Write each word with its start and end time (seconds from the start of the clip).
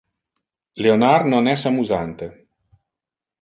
Leonard 0.85 1.27
non 1.33 1.47
es 1.53 1.67
amusante. 1.73 2.27